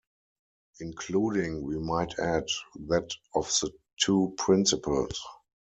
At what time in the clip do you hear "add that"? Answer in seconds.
2.17-3.11